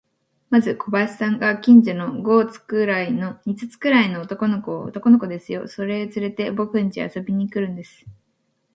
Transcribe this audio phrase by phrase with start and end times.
[0.49, 8.03] まず小林さんが、近所の五つくらいの男の子を、男の子ですよ、それをつれて、ぼくんちへ遊びに来るんです。